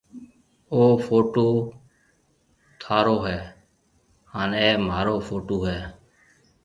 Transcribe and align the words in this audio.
او 0.71 0.81
ڦوٽُو 1.03 1.49
ٿارو 2.81 3.17
هيَ 3.25 3.39
هانَ 4.33 4.51
اَي 4.61 4.69
مهارو 4.87 5.15
ڦوٽُو 5.27 5.57
هيَ۔ 5.67 5.79